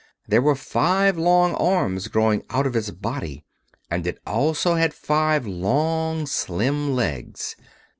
There 0.27 0.41
were 0.41 0.55
five 0.55 1.15
long 1.15 1.53
arms 1.53 2.07
growing 2.07 2.41
out 2.49 2.65
of 2.65 2.75
its 2.75 2.89
body, 2.89 3.45
and 3.91 4.07
it 4.07 4.17
also 4.25 4.73
had 4.73 4.95
five 4.95 5.45
long, 5.45 6.25
slim 6.25 6.95
legs. 6.95 7.55